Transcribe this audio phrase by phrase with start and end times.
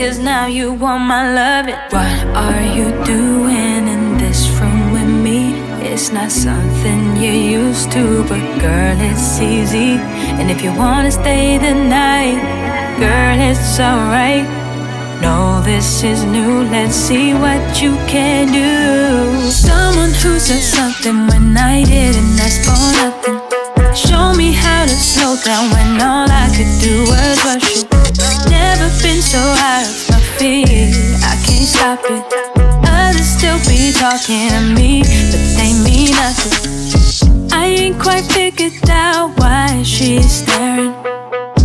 [0.00, 1.74] Cause now you want my loving.
[1.90, 5.60] What are you doing in this room with me?
[5.84, 10.00] It's not something you're used to, but girl, it's easy.
[10.40, 12.40] And if you wanna stay the night,
[12.98, 14.48] girl, it's alright.
[15.20, 16.64] No, this is new.
[16.64, 19.50] Let's see what you can do.
[19.50, 23.38] Someone who said something when I didn't ask for nothing.
[23.94, 27.89] Show me how to slow down when all I could do was rush you.
[29.30, 30.66] So high off my feet.
[31.22, 32.24] I can't stop it.
[32.82, 37.48] Others still be talking to me, but they mean nothing.
[37.52, 40.92] I ain't quite figured out why she's staring.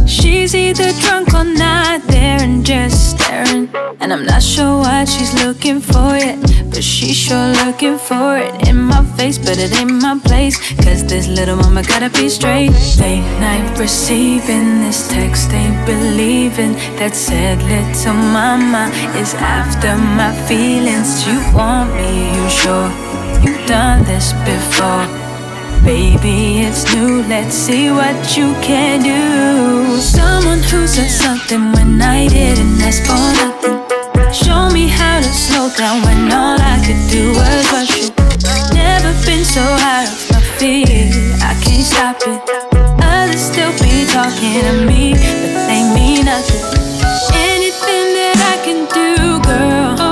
[0.05, 5.81] She's either drunk or not there and just And I'm not sure what she's looking
[5.81, 6.39] for yet.
[6.69, 10.57] But she's sure looking for it in my face, but it ain't my place.
[10.83, 12.71] Cause this little mama gotta be straight.
[12.99, 21.27] Late night receiving this text, ain't believing that said little mama is after my feelings.
[21.27, 22.89] You want me, you sure?
[23.43, 25.24] You've done this before.
[25.85, 27.21] Baby, it's new.
[27.29, 30.01] Let's see what you can do.
[30.01, 33.77] Someone who said something when I didn't ask for nothing.
[34.33, 38.09] Show me how to slow down when all I could do was rush you.
[38.73, 40.89] Never been so high off my feet.
[41.45, 42.41] I can't stop it.
[43.03, 46.65] Others still be talking to me, but they mean nothing.
[47.31, 50.04] Anything that I can do, girl.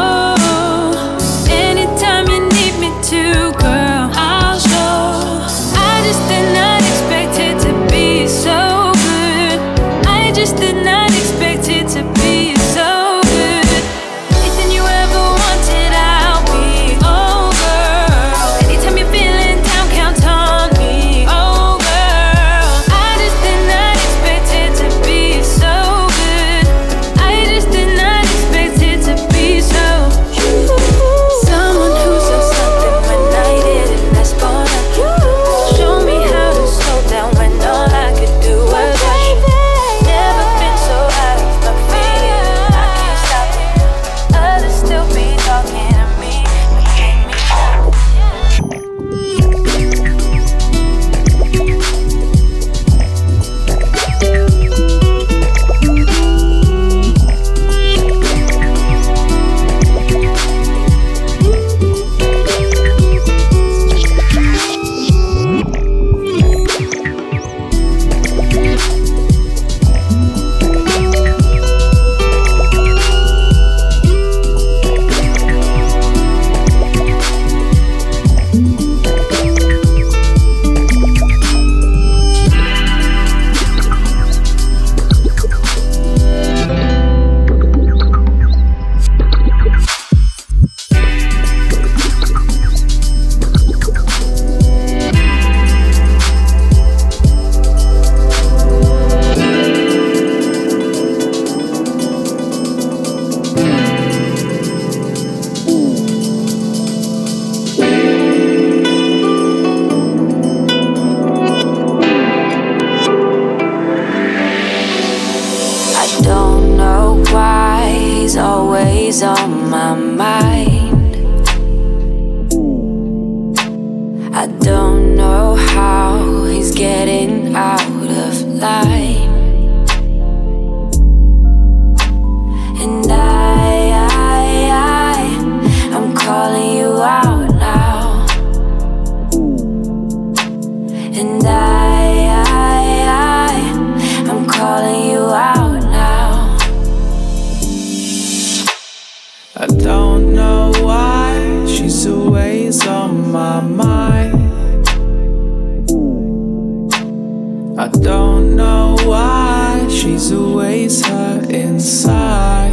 [157.84, 162.73] I don't know why she's always hurt inside.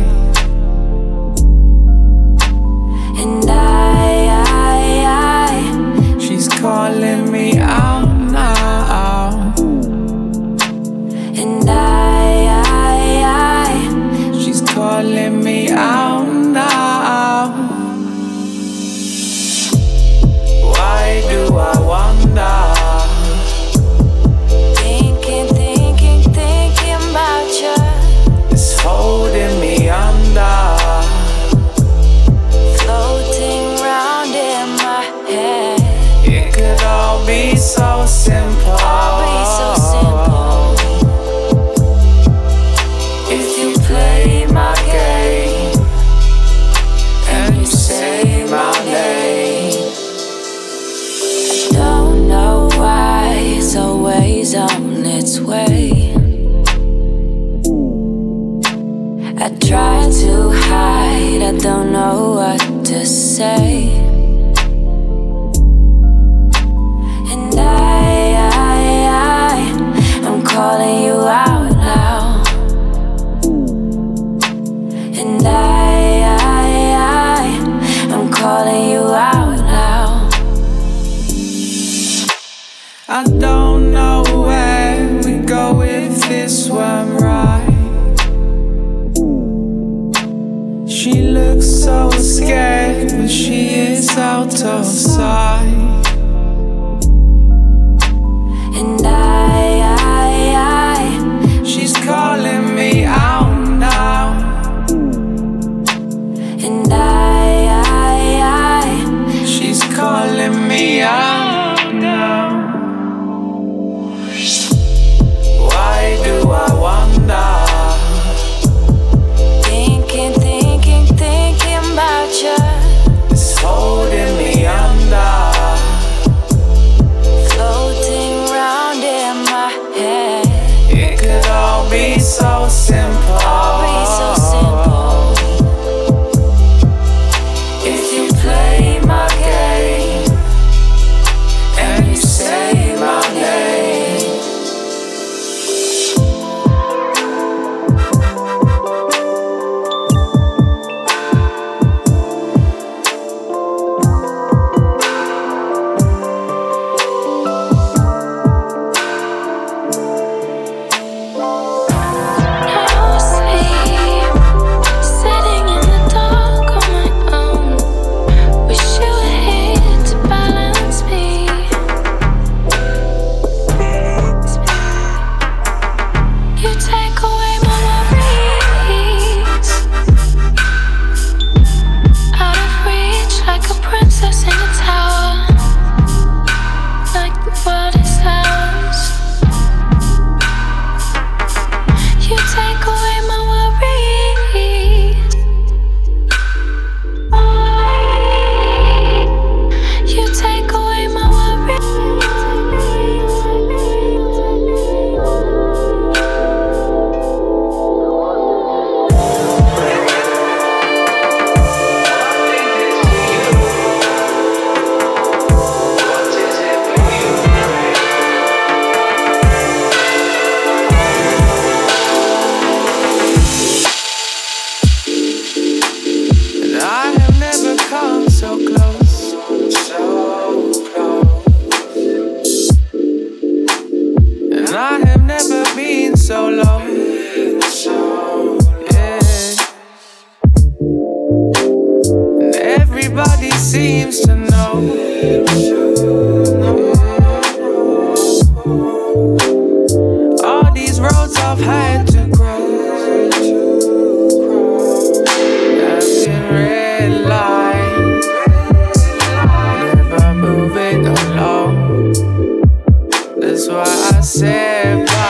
[264.40, 265.20] senpai.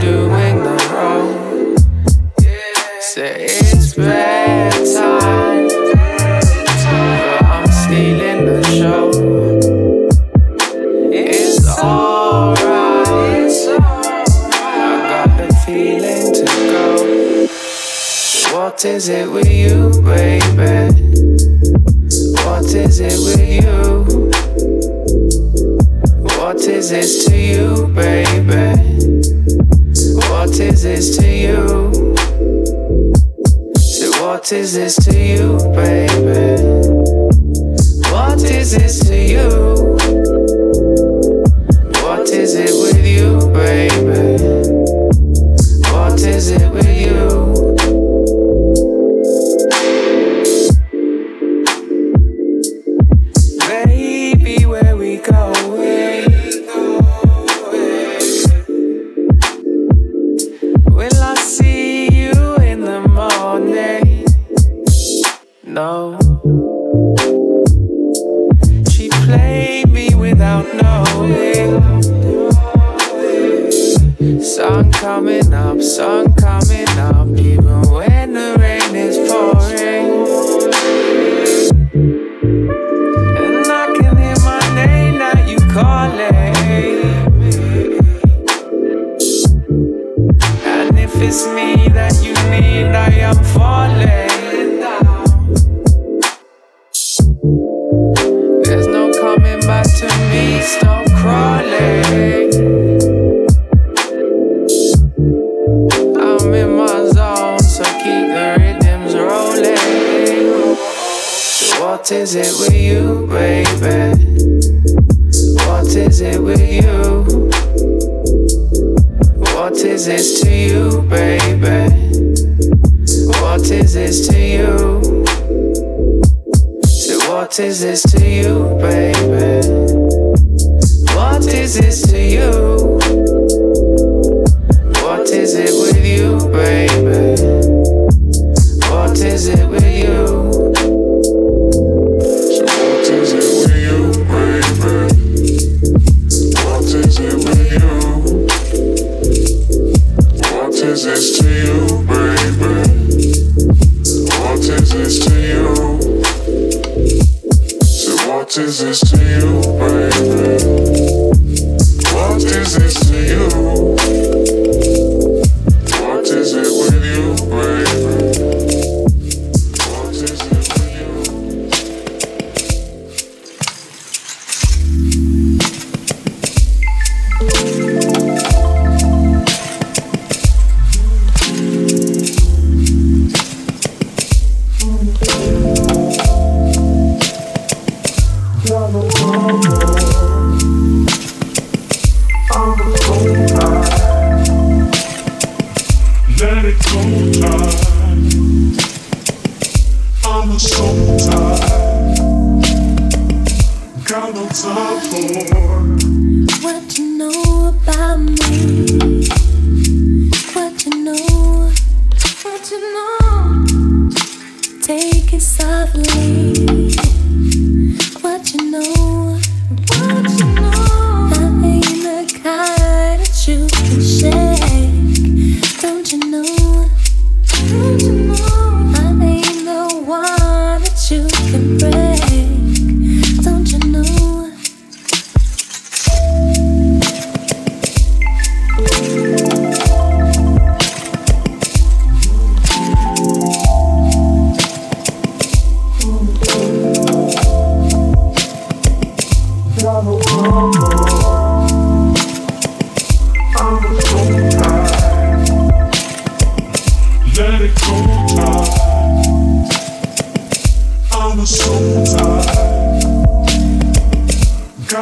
[0.00, 1.76] doing the wrong.
[3.00, 5.68] Say it's bedtime.
[6.90, 9.06] But I'm stealing the show.
[11.12, 13.56] It's alright.
[13.78, 14.30] Right.
[14.62, 16.86] I got the feeling to go.
[18.54, 19.47] What is it we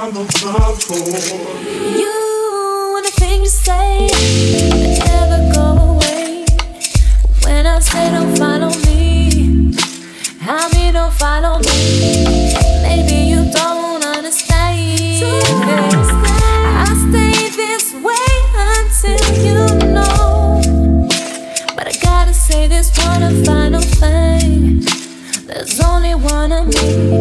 [0.07, 0.79] I'm a pop.
[0.89, 5.65] You and the things you say that never go
[5.95, 6.45] away.
[7.43, 9.75] When I say don't follow me,
[10.43, 12.25] I mean don't follow me.
[12.85, 15.25] Maybe you don't understand.
[16.79, 20.61] I stay this way until you know.
[21.75, 24.85] But I gotta say this one final thing.
[25.49, 27.16] There's only one of me.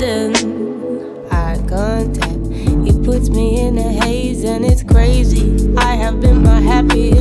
[0.00, 2.46] sudden eye contact.
[2.86, 5.74] He puts me in a haze and it's crazy.
[5.76, 7.19] I have been my happiest.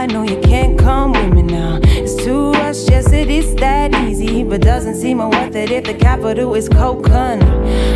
[0.00, 1.78] High, no, you can't come with me now.
[1.82, 5.94] It's too rushed, yes, it is that easy, but doesn't seem worth it if the
[5.94, 7.42] capital is coconut.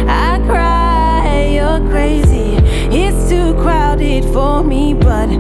[0.07, 2.57] I cry, you're crazy.
[3.02, 5.30] It's too crowded for me, but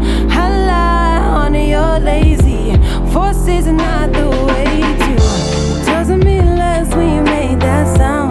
[0.42, 2.64] I lie on you're lazy.
[3.12, 5.14] Force is not the way to.
[5.84, 8.23] Doesn't mean less when you made that sound.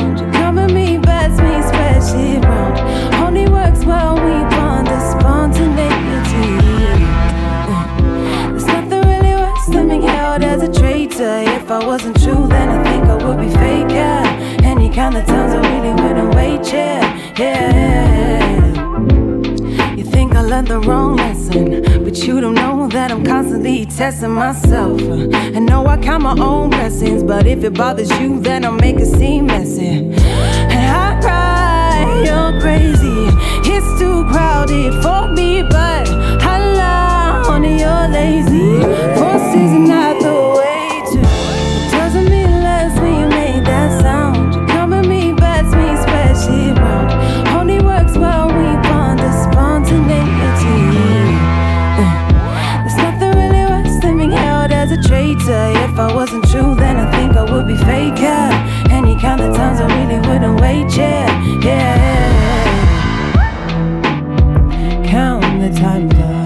[10.33, 11.43] Held as a traitor.
[11.45, 14.23] If I wasn't true, then I think I would be faker.
[14.65, 18.73] Any kind of times I really wouldn't wait, yeah, yeah.
[19.95, 24.31] You think I learned the wrong lesson, but you don't know that I'm constantly testing
[24.31, 24.99] myself.
[25.01, 28.99] I know I count my own blessings, but if it bothers you, then I'll make
[28.99, 29.87] it seem messy.
[29.87, 33.29] And I cry, you're crazy.
[33.69, 36.09] It's too crowded for me, but
[36.41, 38.81] I lie on it, you're lazy.
[39.17, 39.71] Force is
[55.45, 58.49] If I wasn't true, then I think I would be faker.
[58.89, 61.27] Any kind of times I really wouldn't wait, yeah,
[61.59, 62.63] yeah.
[65.05, 66.42] Count the time like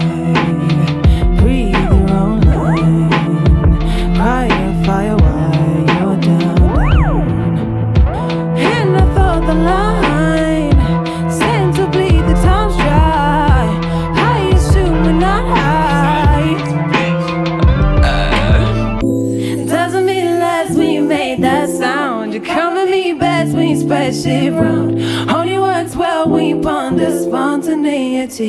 [24.28, 25.00] shit round.
[25.30, 28.48] Only works well when you ponder spontaneity.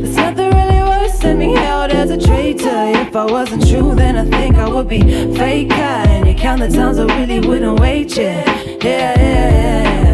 [0.00, 2.82] There's nothing really worse than being held as a traitor.
[3.04, 5.02] If I wasn't true, then I think I would be
[5.36, 5.74] faker.
[6.12, 8.44] And you count the times I really wouldn't wait, yeah,
[8.82, 10.04] yeah, yeah.
[10.04, 10.09] yeah.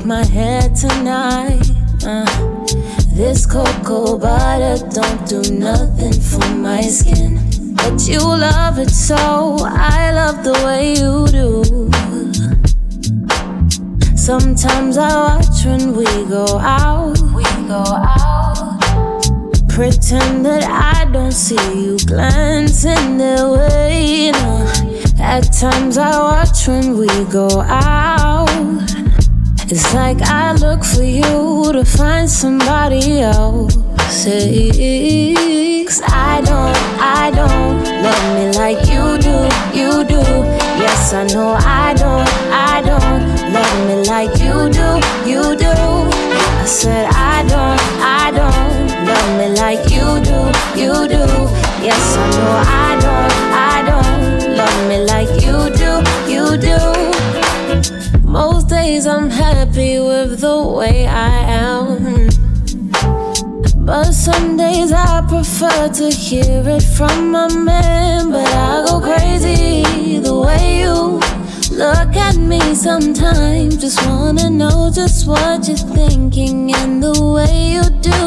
[0.00, 1.62] Like my hair tonight.
[2.04, 2.24] Uh,
[3.14, 7.38] this cocoa butter don't do nothing for my skin.
[7.74, 11.64] But you love it so, I love the way you do.
[14.16, 17.18] Sometimes I watch when we go out.
[17.34, 18.80] We go out.
[19.68, 24.30] Pretend that I don't see you glancing their way.
[24.32, 24.66] No.
[25.18, 28.19] At times I watch when we go out.
[29.72, 33.76] It's like I look for you to find somebody else.
[35.86, 40.22] Cause I don't, I don't love me like you do, you do.
[40.82, 44.98] Yes, I know I don't, I don't love me like you do,
[45.30, 45.70] you do.
[45.70, 51.22] I said I don't, I don't love me like you do, you do.
[51.80, 57.09] Yes, I know I don't, I don't love me like you do, you do.
[58.90, 61.30] Days I'm happy with the way I
[61.64, 62.26] am.
[63.86, 68.32] But some days I prefer to hear it from my man.
[68.32, 71.20] But I go crazy the way you
[71.70, 73.76] look at me sometimes.
[73.76, 78.20] Just wanna know just what you're thinking and the way you do.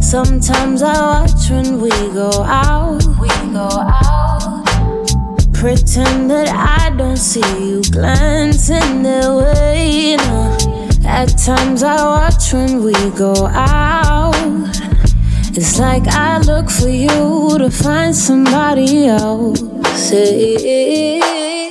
[0.00, 3.15] Sometimes I watch when we go out.
[5.66, 10.14] Pretend that I don't see you glancing their way.
[10.16, 10.56] No.
[11.04, 14.36] At times I watch when we go out.
[15.58, 19.60] It's like I look for you to find somebody else.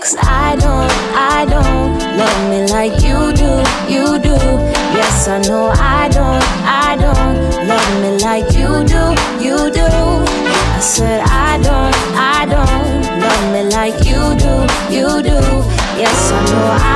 [0.02, 4.36] Cause I don't, I don't love me like you do, you do.
[5.00, 6.85] Yes, I know I don't, I
[14.92, 15.38] you do.
[15.98, 16.95] Yes, I know I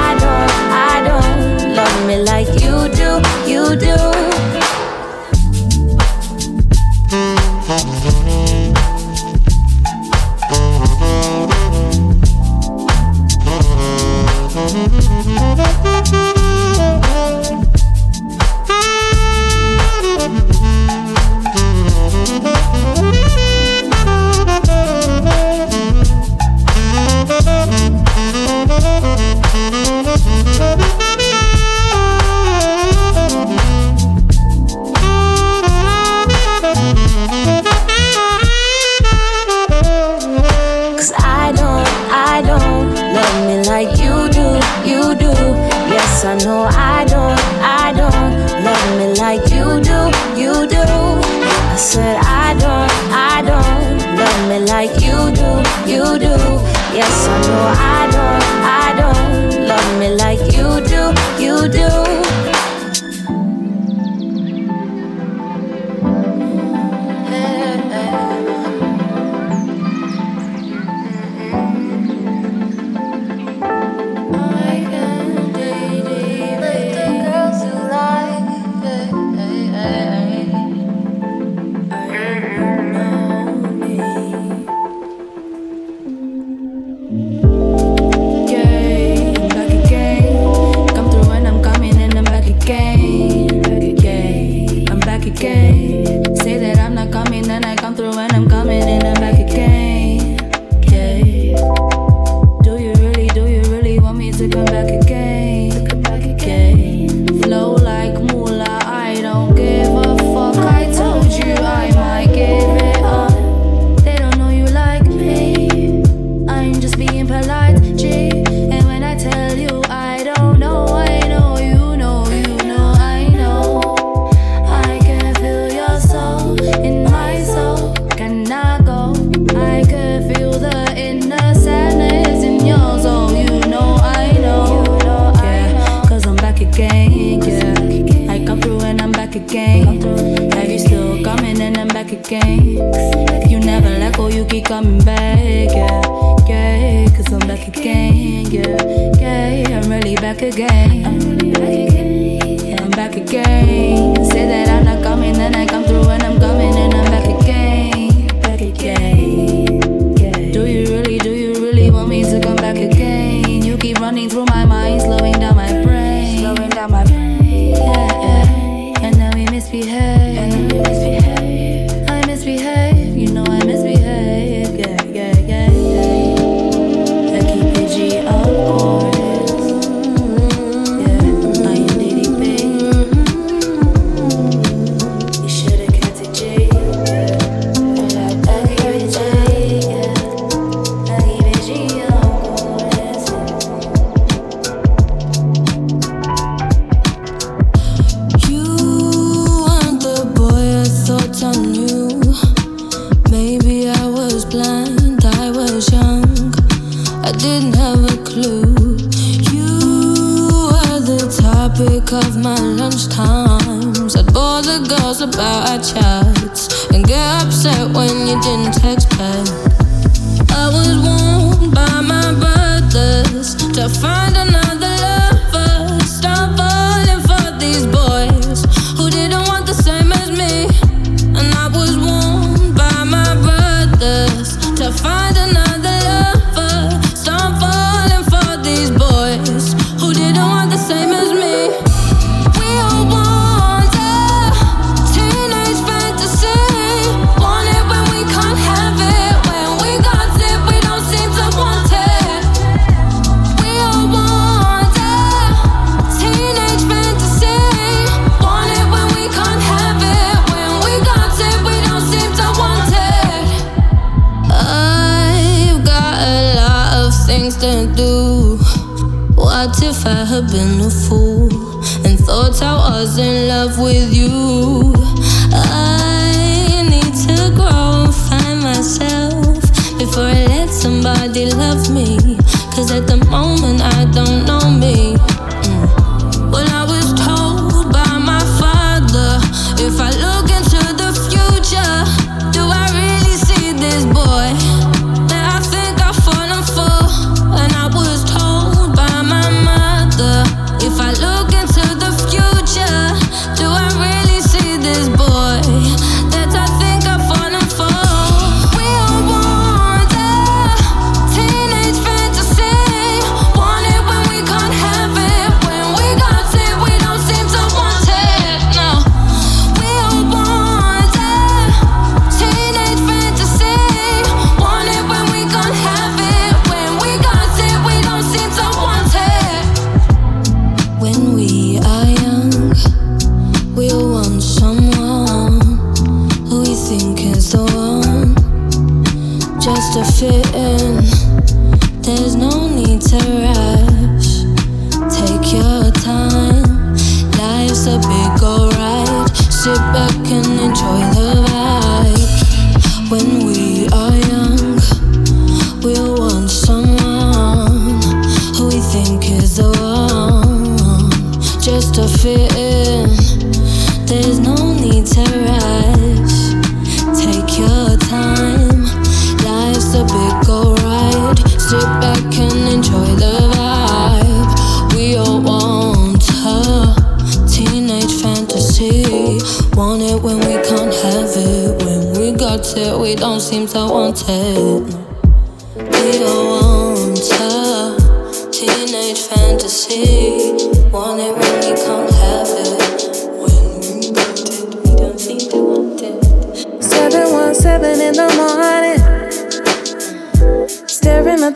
[273.61, 274.38] If I look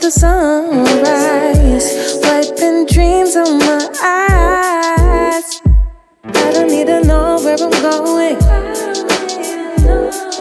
[0.04, 1.88] the sunrise,
[2.22, 5.62] wiping dreams on my eyes.
[6.24, 8.36] I don't need to know where I'm going.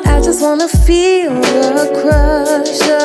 [0.06, 3.03] I just wanna feel the crush.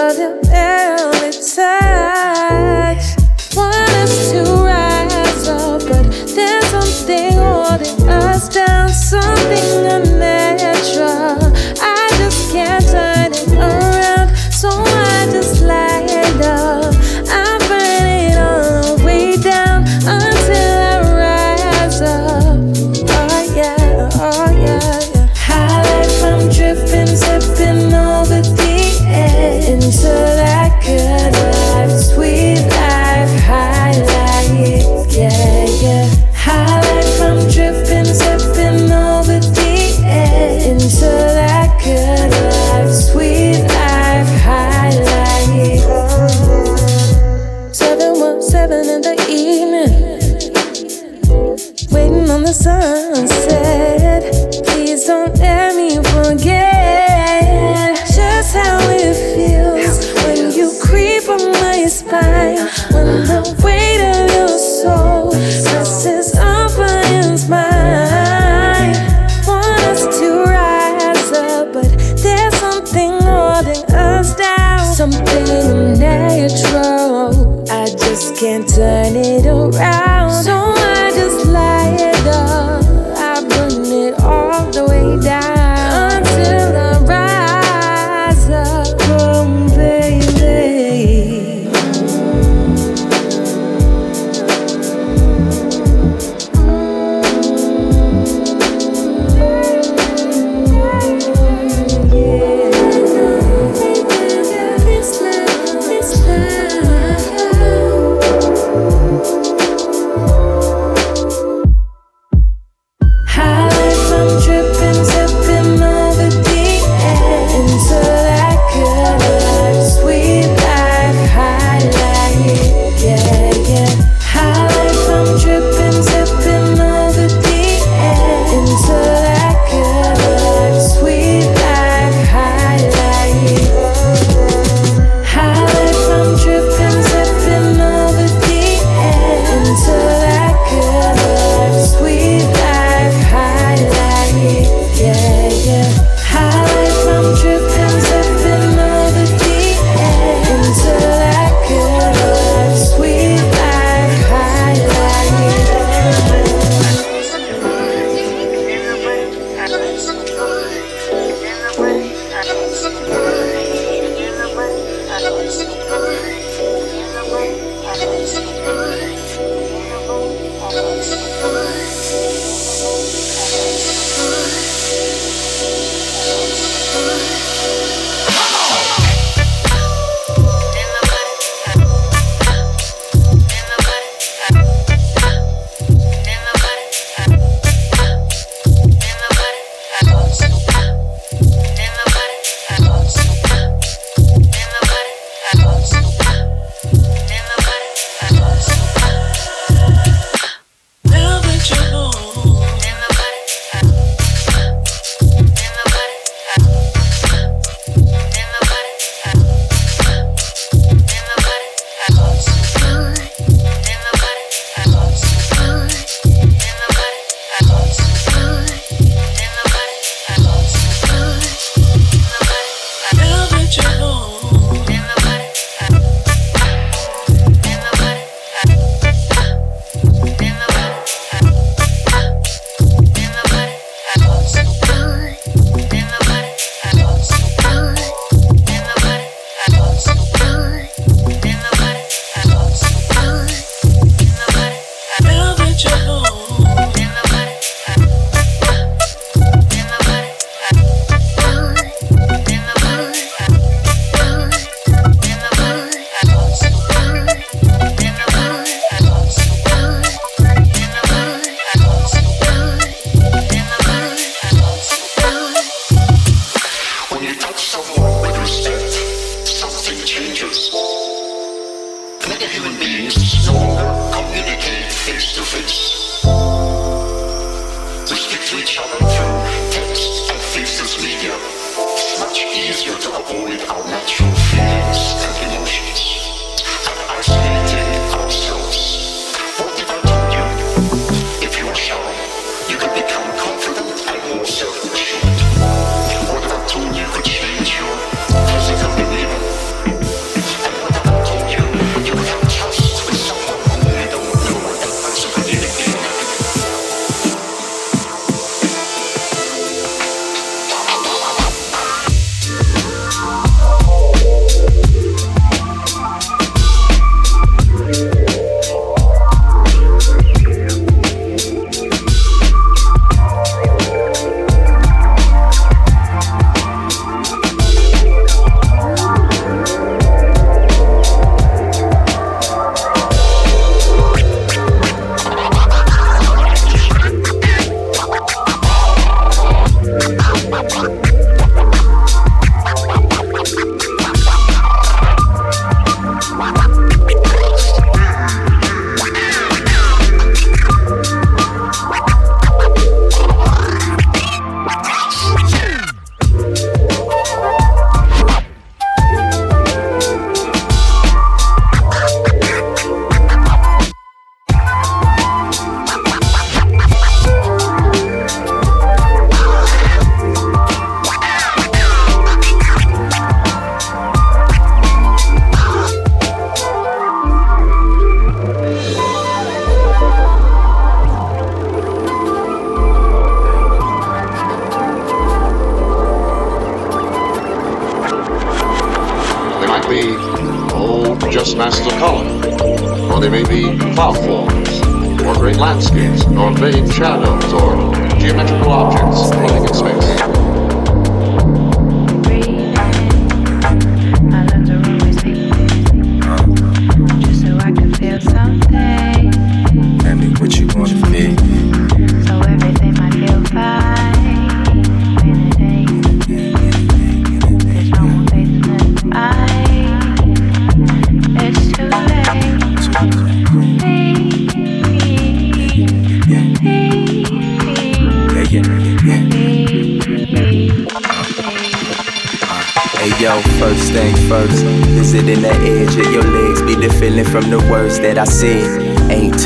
[396.59, 397.76] Vague shadows, or
[398.18, 399.30] geometrical objects.
[399.32, 399.67] floating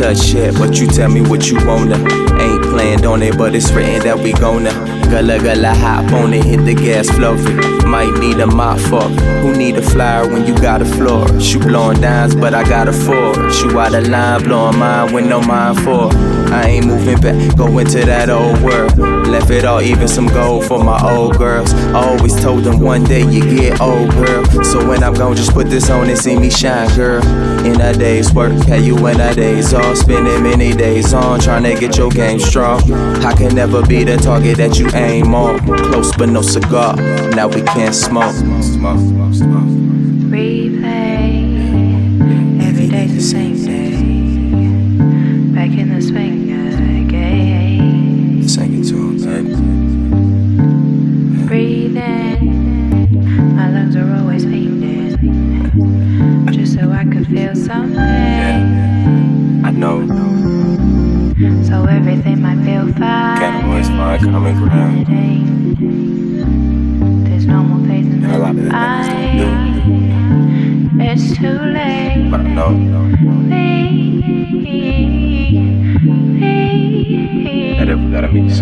[0.03, 1.95] Touched yet, but you tell me what you wanna.
[1.95, 4.73] Ain't planned on it, but it's written that we gonna.
[5.09, 7.57] Gullah gullah hop on it, hit the gas floating.
[7.89, 9.13] Might need a mop fuck.
[9.43, 11.29] Who need a flyer when you got a floor?
[11.41, 13.33] Shoot blowing dimes, but I got a four.
[13.53, 16.11] Shoot out a line, blowing mine with no mind for.
[16.53, 19.12] I ain't moving back, go into that old world.
[19.33, 21.73] Left it all, even some gold for my old girls.
[21.73, 24.45] I always told them one day you get old, girl.
[24.63, 27.23] So when I'm gone, just put this on and see me shine, girl.
[27.65, 31.63] In a day's work, had you in a day's off, spending many days on trying
[31.63, 32.83] to get your game strong.
[33.25, 35.61] I can never be the target that you aim on.
[35.61, 36.95] Close but no cigar.
[37.31, 38.35] Now we can't smoke.
[38.35, 39.52] Smoke, smoke, smoke.
[64.23, 65.07] Common ground.
[67.27, 69.39] There's no more faith in a lot of the the niggas fight.
[69.39, 69.69] don't
[70.97, 71.03] do.
[71.05, 72.29] It's too late.
[72.31, 72.71] But I know.
[77.79, 78.53] That if we gotta meet.
[78.53, 78.61] It's